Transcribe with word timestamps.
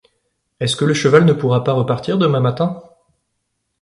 Est-ce 0.59 0.75
que 0.75 0.83
le 0.85 0.95
cheval 0.95 1.25
ne 1.25 1.33
pourra 1.33 1.63
pas 1.63 1.73
repartir 1.73 2.17
demain 2.17 2.39
matin? 2.39 2.81